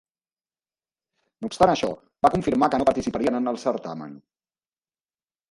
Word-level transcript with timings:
No 1.45 1.49
obstant 1.51 1.71
això, 1.73 1.89
van 2.27 2.33
confirmar 2.37 2.71
que 2.73 2.81
no 2.83 2.87
participarien 2.89 3.39
en 3.43 3.53
el 3.53 3.61
certamen. 3.67 4.19